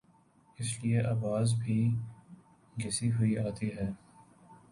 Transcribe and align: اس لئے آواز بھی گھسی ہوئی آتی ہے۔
اس 0.59 0.69
لئے 0.83 0.99
آواز 1.13 1.47
بھی 1.61 1.77
گھسی 2.75 3.07
ہوئی 3.11 3.37
آتی 3.47 3.69
ہے۔ 3.77 3.87